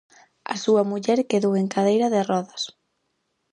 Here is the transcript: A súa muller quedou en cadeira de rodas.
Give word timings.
A 0.53 0.55
súa 0.63 0.83
muller 0.91 1.19
quedou 1.31 1.53
en 1.61 1.67
cadeira 1.73 2.07
de 2.15 2.21
rodas. 2.29 2.63